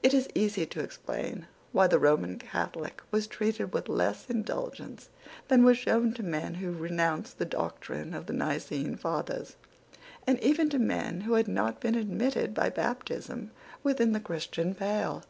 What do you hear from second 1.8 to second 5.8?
the Roman Catholic was treated with less indulgence than was